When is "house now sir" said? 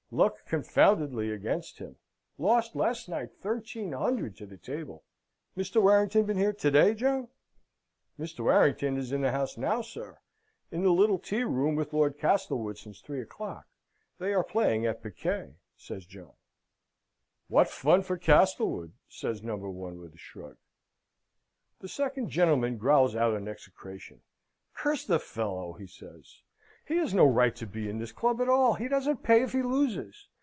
9.31-10.19